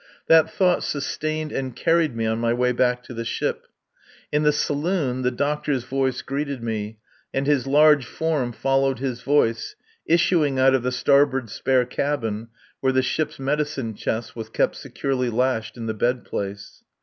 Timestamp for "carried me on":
1.75-2.39